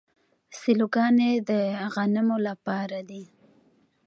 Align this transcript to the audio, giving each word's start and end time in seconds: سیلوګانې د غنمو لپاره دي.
سیلوګانې 0.59 1.31
د 1.49 1.51
غنمو 1.93 2.37
لپاره 2.47 2.99
دي. 3.09 3.23